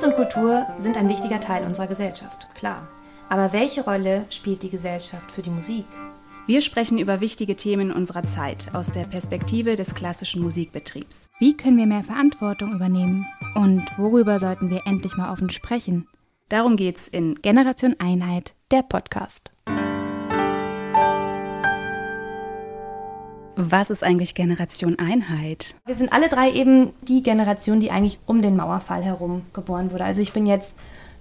Kunst 0.00 0.18
und 0.18 0.24
Kultur 0.24 0.66
sind 0.78 0.96
ein 0.96 1.10
wichtiger 1.10 1.40
Teil 1.40 1.62
unserer 1.62 1.86
Gesellschaft, 1.86 2.48
klar. 2.54 2.88
Aber 3.28 3.52
welche 3.52 3.84
Rolle 3.84 4.24
spielt 4.30 4.62
die 4.62 4.70
Gesellschaft 4.70 5.30
für 5.30 5.42
die 5.42 5.50
Musik? 5.50 5.84
Wir 6.46 6.62
sprechen 6.62 6.96
über 6.96 7.20
wichtige 7.20 7.54
Themen 7.54 7.92
unserer 7.92 8.22
Zeit 8.22 8.70
aus 8.72 8.90
der 8.92 9.04
Perspektive 9.04 9.76
des 9.76 9.94
klassischen 9.94 10.40
Musikbetriebs. 10.42 11.28
Wie 11.38 11.54
können 11.54 11.76
wir 11.76 11.86
mehr 11.86 12.02
Verantwortung 12.02 12.72
übernehmen? 12.72 13.26
Und 13.54 13.84
worüber 13.98 14.38
sollten 14.38 14.70
wir 14.70 14.86
endlich 14.86 15.18
mal 15.18 15.30
offen 15.30 15.50
sprechen? 15.50 16.08
Darum 16.48 16.76
geht's 16.76 17.06
in 17.06 17.34
Generation 17.34 17.94
Einheit, 17.98 18.54
der 18.70 18.82
Podcast. 18.82 19.50
Was 23.56 23.90
ist 23.90 24.04
eigentlich 24.04 24.34
Generation 24.34 24.98
Einheit? 24.98 25.74
Wir 25.86 25.94
sind 25.94 26.12
alle 26.12 26.28
drei 26.28 26.52
eben 26.52 26.90
die 27.02 27.22
Generation, 27.22 27.80
die 27.80 27.90
eigentlich 27.90 28.18
um 28.26 28.42
den 28.42 28.56
Mauerfall 28.56 29.02
herum 29.02 29.42
geboren 29.52 29.92
wurde. 29.92 30.04
Also 30.04 30.22
ich 30.22 30.32
bin 30.32 30.46
jetzt 30.46 30.74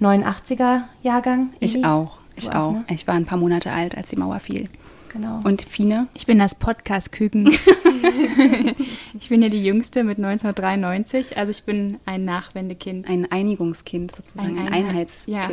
89er 0.00 0.82
Jahrgang. 1.02 1.50
Ich 1.60 1.84
auch. 1.84 2.18
Ich 2.34 2.50
auch. 2.50 2.54
auch 2.54 2.72
ne? 2.72 2.84
Ich 2.90 3.06
war 3.06 3.14
ein 3.14 3.26
paar 3.26 3.38
Monate 3.38 3.72
alt, 3.72 3.96
als 3.96 4.10
die 4.10 4.16
Mauer 4.16 4.40
fiel. 4.40 4.68
Genau. 5.16 5.40
Und 5.44 5.62
Fine? 5.62 6.08
Ich 6.14 6.26
bin 6.26 6.38
das 6.38 6.54
Podcast-Küken. 6.54 7.48
ich 9.18 9.28
bin 9.30 9.40
ja 9.40 9.48
die 9.48 9.64
Jüngste 9.64 10.04
mit 10.04 10.18
1993, 10.18 11.38
also 11.38 11.50
ich 11.50 11.64
bin 11.64 11.98
ein 12.04 12.26
Nachwendekind. 12.26 13.08
Ein 13.08 13.30
Einigungskind 13.30 14.14
sozusagen, 14.14 14.58
ein, 14.58 14.66
ein 14.66 14.86
Einheitskind. 14.86 15.30
Ja. 15.32 15.48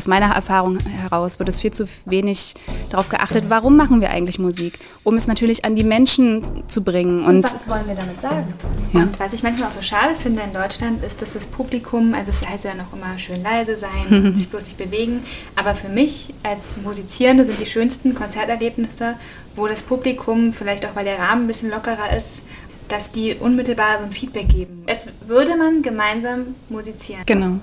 Aus 0.00 0.06
meiner 0.06 0.34
Erfahrung 0.34 0.78
heraus 0.78 1.38
wird 1.38 1.50
es 1.50 1.60
viel 1.60 1.74
zu 1.74 1.86
wenig 2.06 2.54
darauf 2.88 3.10
geachtet, 3.10 3.44
warum 3.48 3.76
machen 3.76 4.00
wir 4.00 4.08
eigentlich 4.08 4.38
Musik, 4.38 4.78
um 5.04 5.14
es 5.14 5.26
natürlich 5.26 5.66
an 5.66 5.74
die 5.74 5.84
Menschen 5.84 6.40
zu 6.68 6.82
bringen. 6.82 7.26
Und, 7.26 7.36
und 7.36 7.44
was 7.44 7.68
wollen 7.68 7.86
wir 7.86 7.94
damit 7.94 8.18
sagen? 8.18 8.46
Ja. 8.94 9.00
Und 9.02 9.20
was 9.20 9.34
ich 9.34 9.42
manchmal 9.42 9.68
auch 9.68 9.74
so 9.74 9.82
schade 9.82 10.14
finde 10.14 10.40
in 10.40 10.54
Deutschland, 10.54 11.04
ist, 11.04 11.20
dass 11.20 11.34
das 11.34 11.44
Publikum, 11.44 12.14
also 12.14 12.30
es 12.30 12.48
heißt 12.48 12.64
ja 12.64 12.74
noch 12.74 12.94
immer 12.94 13.18
schön 13.18 13.42
leise 13.42 13.76
sein 13.76 14.06
und 14.08 14.34
sich 14.36 14.48
bloß 14.48 14.64
nicht 14.64 14.78
bewegen, 14.78 15.22
aber 15.54 15.74
für 15.74 15.90
mich 15.90 16.32
als 16.44 16.72
Musizierende 16.82 17.44
sind 17.44 17.60
die 17.60 17.66
schönsten 17.66 18.14
Konzerterlebnisse, 18.14 19.16
wo 19.54 19.66
das 19.66 19.82
Publikum, 19.82 20.54
vielleicht 20.54 20.86
auch 20.86 20.96
weil 20.96 21.04
der 21.04 21.18
Rahmen 21.18 21.44
ein 21.44 21.46
bisschen 21.46 21.68
lockerer 21.68 22.16
ist, 22.16 22.40
dass 22.88 23.12
die 23.12 23.34
unmittelbar 23.34 23.98
so 23.98 24.04
ein 24.04 24.12
Feedback 24.12 24.48
geben. 24.48 24.82
Als 24.88 25.08
würde 25.26 25.58
man 25.58 25.82
gemeinsam 25.82 26.54
musizieren. 26.70 27.24
Genau. 27.26 27.58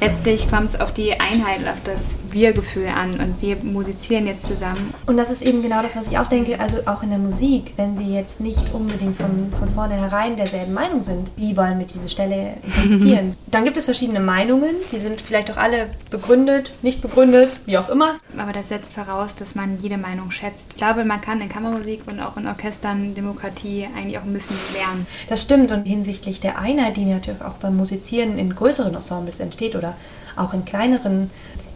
Letztlich 0.00 0.50
kommt 0.50 0.70
es 0.70 0.80
auf 0.80 0.92
die 0.92 1.12
Einheit, 1.18 1.66
auf 1.66 1.82
das 1.84 2.16
Wir-Gefühl 2.30 2.88
an 2.88 3.20
und 3.20 3.40
wir 3.40 3.56
musizieren 3.62 4.26
jetzt 4.26 4.46
zusammen. 4.46 4.92
Und 5.06 5.16
das 5.16 5.30
ist 5.30 5.42
eben 5.42 5.62
genau 5.62 5.82
das, 5.82 5.96
was 5.96 6.08
ich 6.08 6.18
auch 6.18 6.26
denke, 6.26 6.60
also 6.60 6.78
auch 6.86 7.02
in 7.02 7.10
der 7.10 7.18
Musik, 7.18 7.74
wenn 7.76 7.98
wir 7.98 8.06
jetzt 8.06 8.40
nicht 8.40 8.72
unbedingt 8.72 9.16
von, 9.16 9.52
von 9.58 9.68
vornherein 9.68 10.36
derselben 10.36 10.74
Meinung 10.74 11.02
sind, 11.02 11.30
wie 11.36 11.56
wollen 11.56 11.78
wir 11.78 11.86
diese 11.86 12.08
Stelle 12.08 12.54
interpretieren? 12.62 13.34
Dann 13.50 13.64
gibt 13.64 13.76
es 13.76 13.86
verschiedene 13.86 14.20
Meinungen, 14.20 14.74
die 14.92 14.98
sind 14.98 15.20
vielleicht 15.20 15.50
auch 15.50 15.56
alle 15.56 15.88
begründet, 16.10 16.72
nicht 16.82 17.00
begründet, 17.00 17.60
wie 17.66 17.78
auch 17.78 17.88
immer. 17.88 18.16
Aber 18.36 18.52
das 18.52 18.68
setzt 18.68 18.94
voraus, 18.94 19.34
dass 19.36 19.54
man 19.54 19.78
jede 19.80 19.96
Meinung 19.96 20.30
schätzt. 20.30 20.72
Ich 20.72 20.76
glaube, 20.76 21.04
man 21.04 21.20
kann 21.20 21.40
in 21.40 21.48
Kammermusik 21.48 22.02
und 22.06 22.20
auch 22.20 22.36
in 22.36 22.46
Orchestern 22.46 23.14
Demokratie 23.14 23.88
eigentlich 23.96 24.18
auch 24.18 24.24
ein 24.24 24.32
bisschen 24.32 24.56
lernen. 24.74 25.06
Das 25.28 25.42
stimmt 25.42 25.72
und 25.72 25.84
hinsichtlich 25.84 26.40
der 26.40 26.58
Einheit, 26.58 26.96
die 26.96 27.04
natürlich 27.04 27.42
auch 27.42 27.54
beim 27.54 27.76
Musizieren 27.76 28.38
in 28.38 28.54
größeren 28.54 28.94
Ensembles 28.94 29.40
entsteht 29.40 29.76
oder 29.76 29.87
auch 30.36 30.54
in 30.54 30.64
kleineren, 30.64 31.30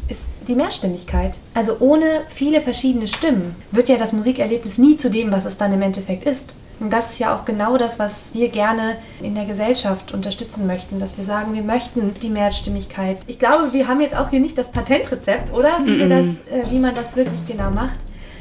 ist 0.09 0.23
die 0.49 0.55
Mehrstimmigkeit. 0.55 1.39
Also 1.55 1.77
ohne 1.81 2.23
viele 2.29 2.61
verschiedene 2.61 3.09
Stimmen 3.09 3.57
wird 3.71 3.89
ja 3.89 3.97
das 3.97 4.13
Musikerlebnis 4.13 4.79
nie 4.79 4.97
zu 4.97 5.11
dem, 5.11 5.31
was 5.31 5.45
es 5.45 5.57
dann 5.57 5.73
im 5.73 5.83
Endeffekt 5.83 6.25
ist. 6.25 6.55
Und 6.81 6.93
das 6.93 7.13
ist 7.13 7.21
ja 7.21 7.37
auch 7.37 7.45
genau 7.45 7.77
das, 7.77 8.01
was 8.01 8.35
wir 8.35 8.49
gerne 8.49 8.97
in 9.21 9.37
der 9.37 9.45
Gesellschaft 9.45 10.13
unterstützen 10.13 10.67
möchten, 10.67 10.99
dass 10.99 11.17
wir 11.17 11.23
sagen, 11.23 11.55
wir 11.55 11.63
möchten 11.63 12.13
die 12.21 12.29
Mehrstimmigkeit. 12.29 13.19
Ich 13.29 13.39
glaube, 13.39 13.73
wir 13.73 13.87
haben 13.87 14.01
jetzt 14.01 14.17
auch 14.17 14.31
hier 14.31 14.41
nicht 14.41 14.59
das 14.59 14.73
Patentrezept, 14.73 15.53
oder? 15.53 15.79
Wie, 15.85 15.99
wir 15.99 16.09
das, 16.09 16.27
äh, 16.51 16.69
wie 16.71 16.81
man 16.81 16.95
das 16.97 17.15
wirklich 17.15 17.47
genau 17.47 17.71
macht. 17.71 18.01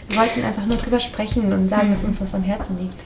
Wir 0.10 0.18
wollten 0.18 0.44
einfach 0.44 0.66
nur 0.66 0.78
drüber 0.78 1.00
sprechen 1.00 1.54
und 1.54 1.70
sagen, 1.70 1.92
dass 1.92 2.04
uns 2.04 2.18
das 2.18 2.34
am 2.34 2.42
Herzen 2.42 2.80
liegt. 2.80 2.98